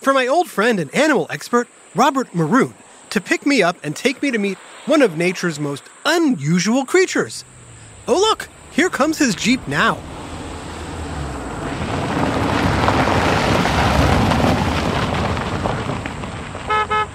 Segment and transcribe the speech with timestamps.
[0.00, 2.74] for my old friend and animal expert, Robert Maroon,
[3.10, 7.44] to pick me up and take me to meet one of nature's most unusual creatures.
[8.06, 9.98] Oh, look, here comes his Jeep now.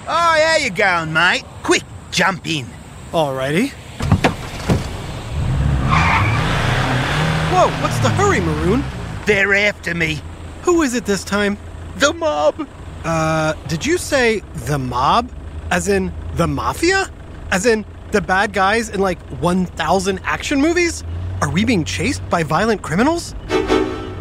[0.06, 1.44] Oh, how you going, mate?
[1.62, 2.66] Quick, jump in.
[3.12, 3.70] Alrighty.
[7.50, 8.84] Whoa, what's the hurry, Maroon?
[9.26, 10.20] They're after me.
[10.62, 11.56] Who is it this time?
[11.96, 12.68] The mob.
[13.04, 15.30] Uh, did you say the mob?
[15.70, 17.10] As in the mafia?
[17.50, 21.04] As in the bad guys in like 1,000 action movies?
[21.40, 23.34] Are we being chased by violent criminals?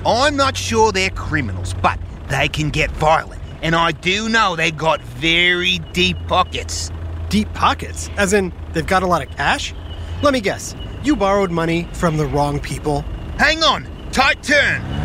[0.06, 3.42] I'm not sure they're criminals, but they can get violent.
[3.62, 6.92] And I do know they got very deep pockets.
[7.30, 8.10] Deep pockets?
[8.18, 9.74] As in they've got a lot of cash?
[10.22, 10.76] Let me guess.
[11.04, 13.02] You borrowed money from the wrong people.
[13.38, 15.03] Hang on, tight turn.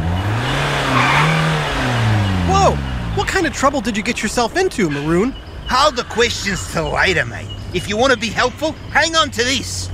[2.48, 2.74] Whoa!
[3.14, 5.32] What kind of trouble did you get yourself into, Maroon?
[5.68, 7.46] Hold the questions till later, mate.
[7.74, 9.88] If you want to be helpful, hang on to this.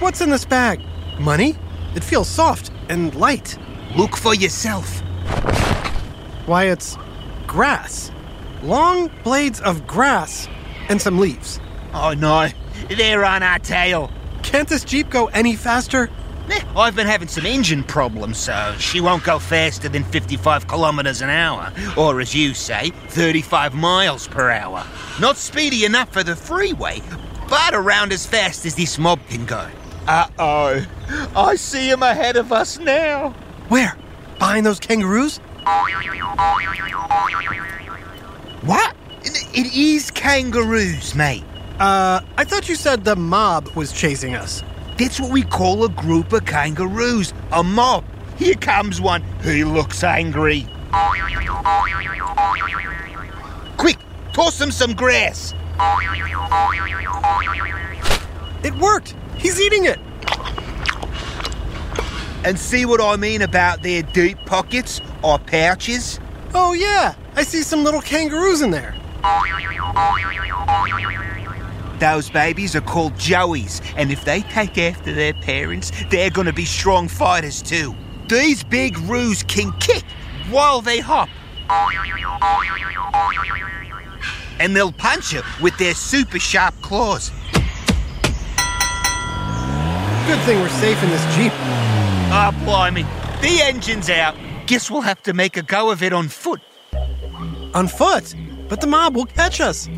[0.00, 0.80] What's in this bag?
[1.20, 1.54] Money?
[1.94, 3.56] It feels soft and light.
[3.96, 5.00] Look for yourself.
[6.46, 6.98] Why, it's
[7.46, 8.10] grass.
[8.62, 10.48] Long blades of grass
[10.88, 11.60] and some leaves.
[11.94, 12.48] Oh no,
[12.88, 14.10] they're on our tail.
[14.42, 16.10] Can't this Jeep go any faster?
[16.76, 21.30] I've been having some engine problems, so she won't go faster than 55 kilometers an
[21.30, 24.84] hour, or as you say, 35 miles per hour.
[25.20, 27.02] Not speedy enough for the freeway,
[27.48, 29.68] but around as fast as this mob can go.
[30.06, 30.86] Uh oh,
[31.36, 33.30] I see him ahead of us now.
[33.68, 33.96] Where?
[34.38, 35.38] Behind those kangaroos?
[38.62, 38.96] What?
[39.22, 41.44] It is kangaroos, mate.
[41.78, 44.62] Uh, I thought you said the mob was chasing us.
[44.98, 48.04] That's what we call a group of kangaroos, a mob.
[48.36, 49.22] Here comes one.
[49.44, 50.66] He looks angry.
[53.76, 53.96] Quick,
[54.32, 55.54] toss him some grass.
[58.64, 59.14] It worked!
[59.36, 60.00] He's eating it!
[62.44, 66.18] And see what I mean about their deep pockets or pouches?
[66.54, 67.14] Oh, yeah!
[67.36, 68.96] I see some little kangaroos in there.
[71.98, 76.64] Those babies are called joeys, and if they take after their parents, they're gonna be
[76.64, 77.94] strong fighters too.
[78.28, 80.04] These big roos can kick
[80.50, 81.28] while they hop.
[84.60, 87.30] And they'll punch you with their super sharp claws.
[90.26, 91.52] Good thing we're safe in this Jeep.
[92.30, 93.02] Ah, oh, blimey.
[93.40, 94.36] The engine's out.
[94.66, 96.60] Guess we'll have to make a go of it on foot.
[97.74, 98.34] On foot?
[98.68, 99.88] But the mob will catch us.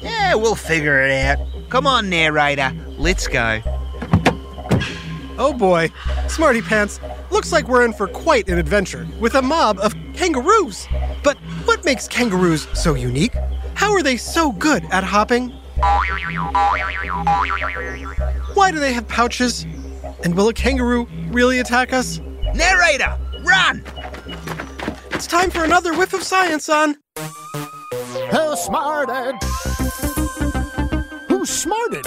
[0.00, 1.38] Yeah, we'll figure it out.
[1.68, 2.72] Come on, narrator.
[2.98, 3.60] Let's go.
[5.38, 5.90] Oh boy.
[6.28, 7.00] Smarty Pants,
[7.30, 10.86] looks like we're in for quite an adventure with a mob of kangaroos.
[11.22, 13.34] But what makes kangaroos so unique?
[13.74, 15.50] How are they so good at hopping?
[18.54, 19.64] Why do they have pouches?
[20.24, 22.20] And will a kangaroo really attack us?
[22.54, 23.82] Narrator, run!
[25.20, 26.96] It's time for another whiff of science on.
[28.30, 29.34] Who smarted?
[31.28, 32.06] Who smarted?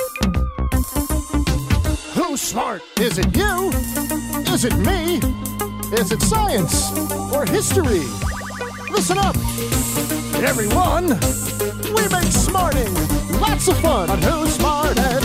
[2.16, 2.82] Who's smart?
[3.00, 3.70] Is it you?
[4.52, 5.18] Is it me?
[5.96, 6.92] Is it science
[7.32, 8.02] or history?
[8.90, 9.36] Listen up,
[10.42, 11.10] everyone.
[11.94, 12.92] We make smarting
[13.40, 15.24] lots of fun on Who's Smarted.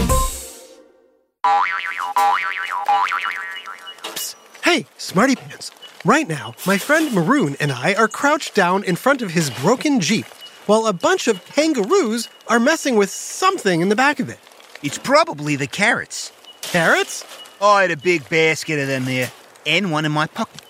[4.63, 5.71] Hey, Smarty Pants,
[6.09, 10.01] Right now, my friend Maroon and I are crouched down in front of his broken
[10.01, 10.25] Jeep
[10.65, 14.39] while a bunch of kangaroos are messing with something in the back of it.
[14.83, 16.33] It's probably the carrots.
[16.63, 17.27] Carrots?
[17.61, 19.31] I had a big basket of them there,
[19.67, 20.63] and one in my pocket.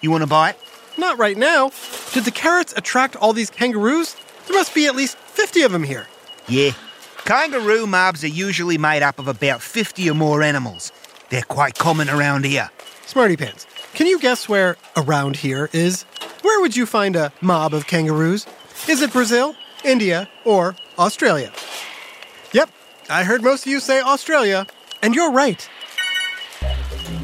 [0.00, 0.58] You want to buy it?
[0.96, 1.72] Not right now.
[2.14, 4.16] Did the carrots attract all these kangaroos?
[4.46, 6.06] There must be at least 50 of them here.
[6.48, 6.70] Yeah.
[7.26, 10.90] Kangaroo mobs are usually made up of about 50 or more animals.
[11.28, 12.70] They're quite common around here.
[13.04, 13.66] Smarty Pants,
[13.96, 16.02] can you guess where around here is?
[16.42, 18.46] Where would you find a mob of kangaroos?
[18.90, 21.50] Is it Brazil, India, or Australia?
[22.52, 22.68] Yep,
[23.08, 24.66] I heard most of you say Australia,
[25.02, 25.66] and you're right.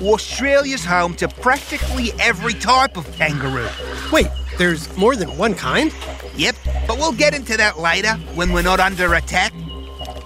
[0.01, 3.69] Australia's home to practically every type of kangaroo.
[4.11, 5.95] Wait, there's more than one kind?
[6.37, 6.57] Yep,
[6.89, 9.53] but we'll get into that later when we're not under attack.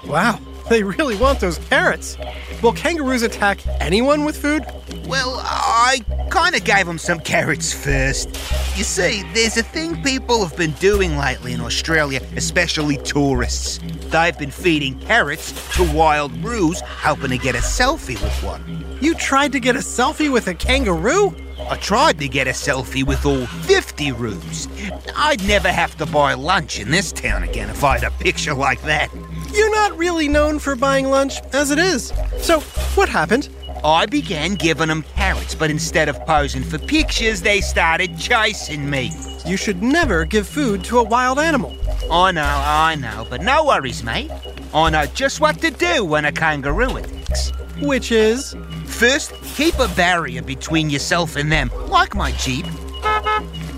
[0.07, 0.39] Wow,
[0.69, 2.17] they really want those carrots.
[2.63, 4.65] Will kangaroos attack anyone with food?
[5.09, 6.01] Well, I
[6.37, 8.29] kind of gave them some carrots first.
[8.77, 13.81] You see, there's a thing people have been doing lately in Australia, especially tourists.
[14.11, 18.99] They've been feeding carrots to wild roos, hoping to get a selfie with one.
[19.01, 21.35] You tried to get a selfie with a kangaroo?
[21.71, 24.69] I tried to get a selfie with all 50 roos.
[25.17, 28.53] I'd never have to buy lunch in this town again if I had a picture
[28.53, 29.09] like that.
[29.55, 32.13] You're not really known for buying lunch as it is.
[32.43, 32.61] So,
[32.95, 33.49] what happened?
[33.87, 39.13] I began giving them carrots, but instead of posing for pictures, they started chasing me.
[39.47, 41.73] You should never give food to a wild animal.
[42.11, 44.33] I know, I know, but no worries, mate.
[44.75, 47.53] I know just what to do when a kangaroo attacks.
[47.81, 48.57] Which is?
[48.87, 52.67] First, keep a barrier between yourself and them, like my Jeep.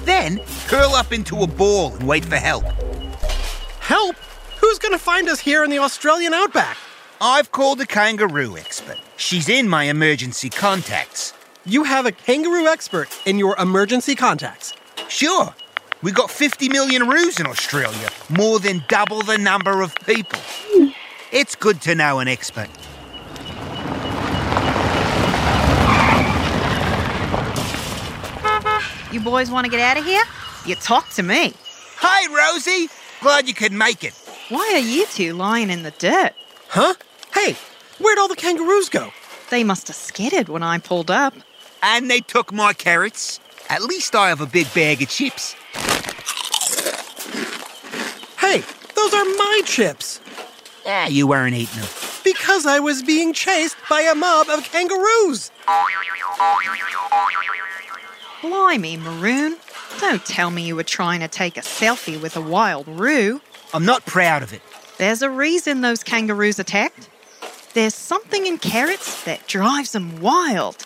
[0.06, 2.64] Then, curl up into a ball and wait for help.
[3.80, 4.16] Help?
[4.58, 6.78] Who's gonna find us here in the Australian outback?
[7.20, 8.96] I've called a kangaroo expert.
[9.18, 11.34] She's in my emergency contacts.
[11.66, 14.74] You have a kangaroo expert in your emergency contacts.
[15.08, 15.52] Sure,
[16.02, 20.38] we got 50 million roos in Australia, more than double the number of people.
[21.32, 22.68] It's good to know an expert.
[29.12, 30.22] You boys want to get out of here?
[30.64, 31.54] You talk to me.
[31.96, 32.88] Hi, Rosie.
[33.20, 34.14] Glad you could make it.
[34.48, 36.34] Why are you two lying in the dirt?
[36.68, 36.94] Huh?
[37.34, 37.56] Hey,
[37.98, 39.10] where'd all the kangaroos go?
[39.50, 41.34] They must have skidded when I pulled up.
[41.82, 43.40] And they took my carrots.
[43.68, 45.54] At least I have a big bag of chips.
[48.38, 48.62] Hey,
[48.94, 50.20] those are my chips.
[50.86, 51.90] Ah, you weren't eating them.
[52.24, 55.50] Because I was being chased by a mob of kangaroos.
[58.42, 59.56] Blimey, Maroon.
[60.00, 63.40] Don't tell me you were trying to take a selfie with a wild roo.
[63.74, 64.62] I'm not proud of it.
[64.98, 67.08] There's a reason those kangaroos attacked.
[67.78, 70.84] There's something in carrots that drives them wild.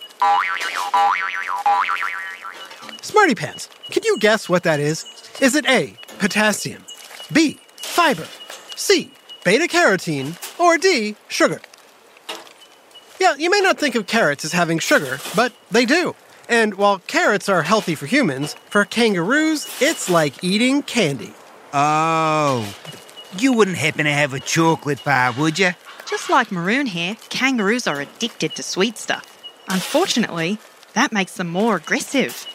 [3.01, 5.07] Smarty Pants, can you guess what that is?
[5.41, 6.85] Is it A, potassium,
[7.33, 8.27] B, fiber,
[8.77, 9.11] C,
[9.43, 11.63] beta carotene, or D, sugar?
[13.19, 16.15] Yeah, you may not think of carrots as having sugar, but they do.
[16.47, 21.33] And while carrots are healthy for humans, for kangaroos, it's like eating candy.
[21.73, 22.75] Oh.
[23.39, 25.71] You wouldn't happen to have a chocolate bar, would you?
[26.09, 29.39] Just like Maroon here, kangaroos are addicted to sweet stuff.
[29.69, 30.59] Unfortunately,
[30.95, 32.47] that makes them more aggressive.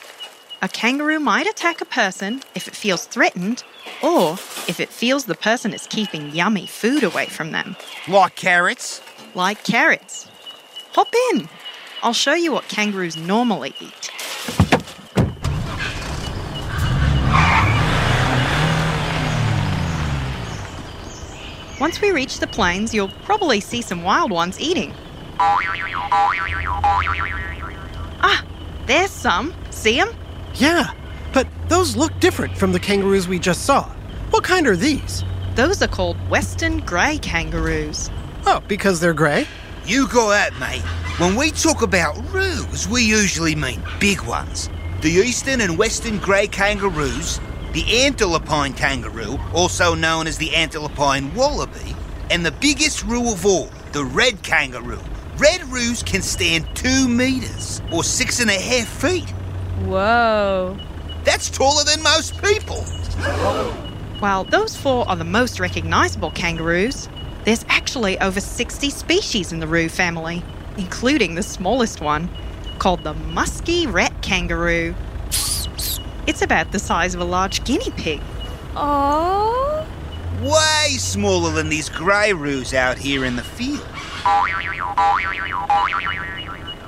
[0.62, 3.64] A kangaroo might attack a person if it feels threatened
[4.02, 4.34] or
[4.68, 7.76] if it feels the person is keeping yummy food away from them,
[8.08, 9.02] Like carrots?
[9.34, 10.28] like carrots.
[10.94, 11.48] Hop in.
[12.02, 14.10] I'll show you what kangaroos normally eat.
[21.80, 24.92] Once we reach the plains, you'll probably see some wild ones eating.
[28.20, 28.44] Ah,
[28.88, 29.54] there's some.
[29.70, 30.10] See 'em?
[30.56, 30.90] Yeah,
[31.34, 33.84] but those look different from the kangaroos we just saw.
[34.32, 35.24] What kind are these?
[35.54, 38.10] Those are called western grey kangaroos.
[38.48, 39.48] Oh, because they're gray?
[39.86, 40.82] You got that, mate.
[41.20, 44.70] When we talk about roos, we usually mean big ones.
[45.02, 47.40] The eastern and western grey kangaroos,
[47.78, 51.96] the antilopine kangaroo, also known as the antilopine wallaby,
[52.32, 55.00] and the biggest roo of all, the red kangaroo.
[55.38, 59.30] Red roos can stand two meters, or six and a half feet.
[59.86, 60.76] Whoa.
[61.24, 62.82] That's taller than most people.
[64.22, 67.08] While those four are the most recognizable kangaroos,
[67.46, 70.42] there's actually over 60 species in the roo family.
[70.78, 72.28] including the smallest one,
[72.80, 74.96] called the musky rat kangaroo.
[76.28, 78.22] It's about the size of a large guinea pig.
[78.76, 79.88] Oh,
[80.42, 83.82] Way smaller than these grey roos out here in the field.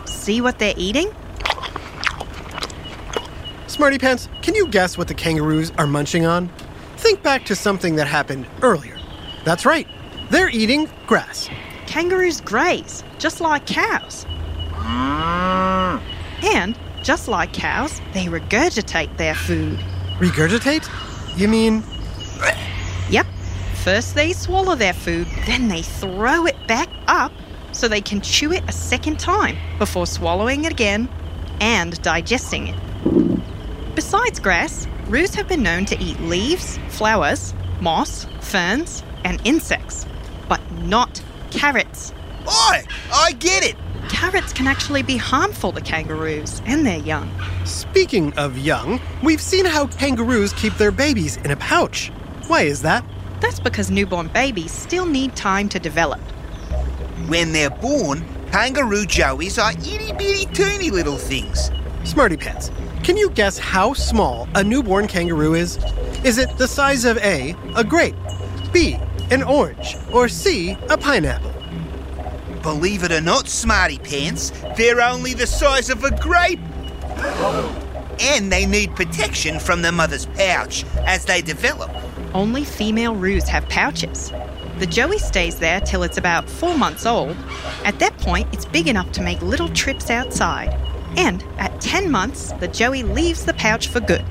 [0.05, 1.11] See what they're eating?
[3.65, 6.49] Smarty Pants, can you guess what the kangaroos are munching on?
[6.97, 8.99] Think back to something that happened earlier.
[9.45, 9.87] That's right,
[10.29, 11.49] they're eating grass.
[11.87, 14.25] Kangaroos graze, just like cows.
[14.73, 16.01] Mm.
[16.43, 19.79] And, just like cows, they regurgitate their food.
[20.19, 20.87] Regurgitate?
[21.37, 21.83] You mean
[23.09, 23.25] Yep.
[23.83, 27.31] First they swallow their food, then they throw it back up
[27.71, 31.07] so they can chew it a second time before swallowing it again
[31.61, 33.95] and digesting it.
[33.95, 40.05] Besides grass, roos have been known to eat leaves, flowers, moss, ferns, and insects,
[40.47, 42.13] but not carrots.
[42.47, 42.83] Oi!
[43.13, 43.75] I get it!
[44.19, 47.31] Carrots can actually be harmful to kangaroos and their young.
[47.63, 52.09] Speaking of young, we've seen how kangaroos keep their babies in a pouch.
[52.47, 53.05] Why is that?
[53.39, 56.19] That's because newborn babies still need time to develop.
[57.29, 61.71] When they're born, kangaroo joeys are itty bitty teeny little things.
[62.03, 62.71] Smarty Pants,
[63.03, 65.77] can you guess how small a newborn kangaroo is?
[66.25, 68.17] Is it the size of A, a grape,
[68.73, 68.97] B,
[69.31, 71.48] an orange, or C, a pineapple?
[72.61, 76.59] Believe it or not, Smarty Pants, they're only the size of a grape.
[78.21, 81.89] And they need protection from the mother's pouch as they develop.
[82.33, 84.31] Only female roos have pouches.
[84.79, 87.35] The joey stays there till it's about four months old.
[87.85, 90.73] At that point, it's big enough to make little trips outside.
[91.17, 94.25] And at 10 months, the joey leaves the pouch for good.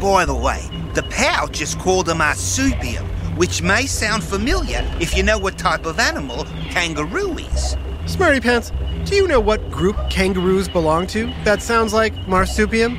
[0.00, 0.62] By the way,
[0.94, 5.86] the pouch is called a marsupium, which may sound familiar if you know what type
[5.86, 7.76] of animal kangaroo is.
[8.06, 8.72] Smarty Pants,
[9.04, 12.98] do you know what group kangaroos belong to that sounds like marsupium?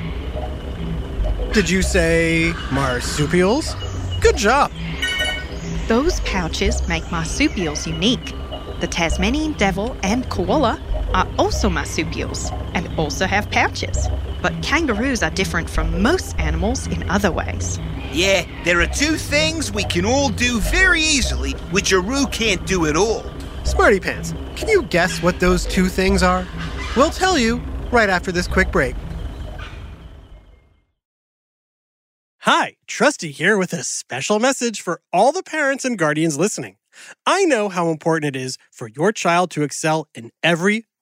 [1.54, 3.76] Did you say marsupials?
[4.22, 4.72] Good job.
[5.88, 8.34] Those pouches make marsupials unique.
[8.80, 10.80] The Tasmanian devil and koala
[11.14, 14.08] are also marsupials and also have pouches.
[14.42, 17.80] But kangaroos are different from most animals in other ways.
[18.12, 22.66] Yeah, there are two things we can all do very easily, which a roo can't
[22.66, 23.24] do at all.
[23.64, 26.48] Smarty Pants, can you guess what those two things are?
[26.96, 27.58] We'll tell you
[27.92, 28.96] right after this quick break.
[32.40, 36.78] Hi, Trusty here with a special message for all the parents and guardians listening.
[37.26, 40.86] I know how important it is for your child to excel in every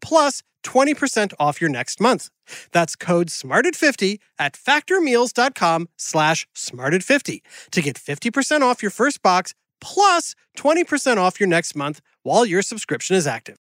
[0.00, 2.30] plus 20% off your next month.
[2.72, 7.40] That's code SMARTED50 at factormeals.com slash SMARTED50
[7.70, 12.62] to get 50% off your first box plus 20% off your next month while your
[12.62, 13.56] subscription is active.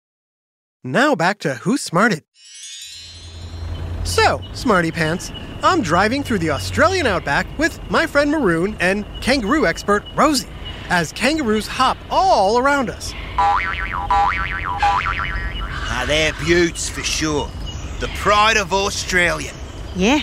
[0.83, 2.23] Now back to Who Smarted.
[4.03, 5.31] So, Smarty Pants,
[5.63, 10.47] I'm driving through the Australian outback with my friend Maroon and kangaroo expert Rosie
[10.89, 13.13] as kangaroos hop all around us.
[15.89, 17.49] Ah, they're beauts for sure.
[17.99, 19.51] The pride of Australia.
[19.95, 20.21] Yeah,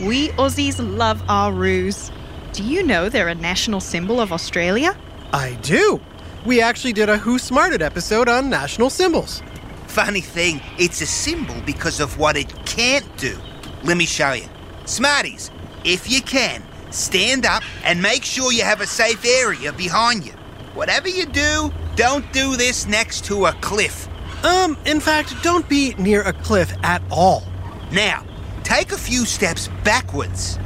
[0.00, 2.10] we Aussies love our roos.
[2.52, 4.96] Do you know they're a national symbol of Australia?
[5.32, 6.00] I do.
[6.44, 9.42] We actually did a Who Smarted episode on national symbols.
[9.86, 13.38] Funny thing, it's a symbol because of what it can't do.
[13.84, 14.46] Let me show you.
[14.84, 15.50] Smarties,
[15.84, 16.62] if you can,
[16.94, 20.32] stand up and make sure you have a safe area behind you.
[20.74, 24.08] Whatever you do, don't do this next to a cliff.
[24.44, 27.44] Um, in fact, don't be near a cliff at all.
[27.92, 28.24] Now,
[28.64, 30.58] take a few steps backwards.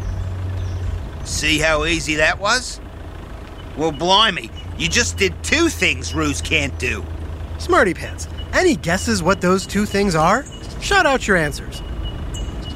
[1.24, 2.80] See how easy that was?
[3.76, 7.04] Well, blimey, you just did two things Roos can't do.
[7.58, 10.44] Smarty Pants, any guesses what those two things are?
[10.80, 11.82] Shout out your answers.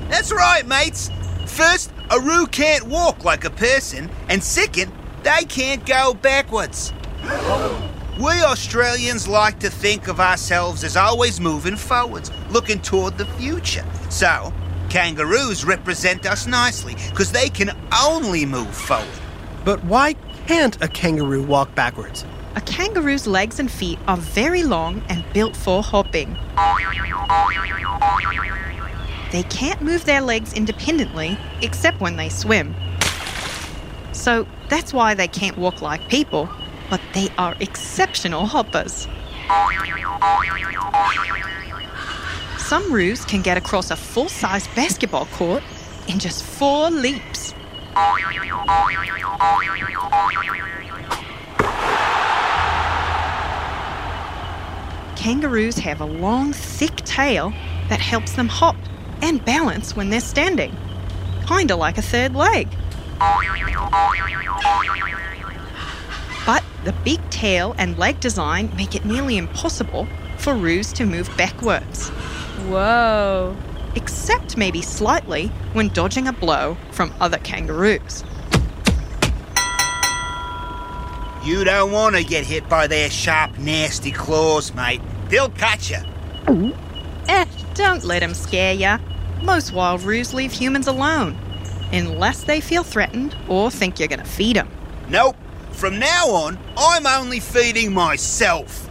[0.09, 1.11] That's right, mates.
[1.47, 4.93] First, a Roo can't walk like a person, and second,
[5.23, 6.93] they can't go backwards.
[8.19, 13.85] We Australians like to think of ourselves as always moving forwards, looking toward the future.
[14.11, 14.53] So,
[14.89, 17.71] kangaroos represent us nicely because they can
[18.03, 19.09] only move forward.
[19.65, 20.15] But why
[20.47, 22.25] can't a kangaroo walk backwards?
[22.57, 26.37] A kangaroo's legs and feet are very long and built for hopping.
[29.33, 32.75] They can't move their legs independently except when they swim.
[34.13, 36.49] So that's why they can't walk like people,
[36.89, 39.07] but they are exceptional hoppers.
[42.59, 45.63] Some roos can get across a full size basketball court
[46.09, 47.55] in just four leaps.
[55.17, 57.53] Kangaroos have a long, thick tail
[57.89, 58.77] that helps them hop
[59.23, 60.77] and balance when they're standing.
[61.47, 62.69] Kinda like a third leg.
[66.47, 70.07] But the big tail and leg design make it nearly impossible
[70.39, 72.09] for roos to move backwards.
[72.69, 73.57] Whoa.
[73.95, 78.25] Except maybe slightly when dodging a blow from other kangaroos.
[81.45, 85.01] You don't want to get hit by their sharp, nasty claws, mate.
[85.31, 86.75] They'll cut you.
[87.29, 88.99] Eh, don't let 'em scare ya.
[89.43, 91.37] Most wild roos leave humans alone,
[91.93, 94.69] unless they feel threatened or think you're gonna feed them.
[95.09, 95.37] Nope.
[95.73, 98.89] From now on, I'm only feeding myself.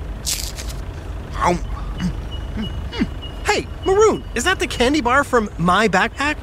[3.45, 6.37] Hey, Maroon, is that the candy bar from my backpack?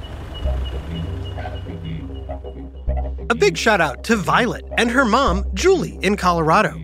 [3.29, 6.81] A big shout out to Violet and her mom, Julie, in Colorado.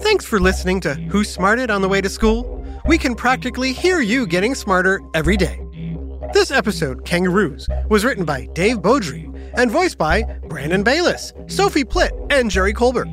[0.00, 2.64] Thanks for listening to Who Smarted on the Way to School.
[2.86, 5.65] We can practically hear you getting smarter every day.
[6.32, 12.10] This episode, Kangaroos, was written by Dave Beaudry and voiced by Brandon Bayless, Sophie Plitt,
[12.30, 13.08] and Jerry Colbert.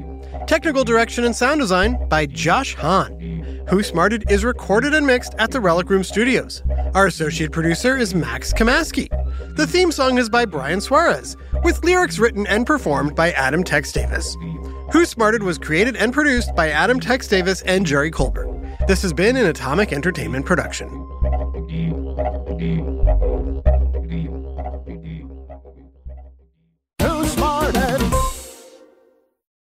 [0.47, 3.65] Technical direction and sound design by Josh Hahn.
[3.69, 6.63] Who Smarted is recorded and mixed at the Relic Room Studios.
[6.93, 9.07] Our associate producer is Max Kamaski.
[9.55, 13.91] The theme song is by Brian Suarez, with lyrics written and performed by Adam Tex
[13.91, 14.35] Davis.
[14.91, 18.49] Who Smarted was created and produced by Adam Tex Davis and Jerry Colbert.
[18.87, 20.89] This has been an Atomic Entertainment production.